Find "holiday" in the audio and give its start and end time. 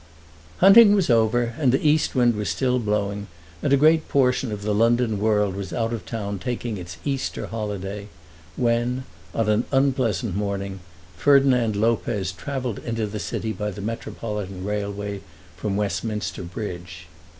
7.45-8.07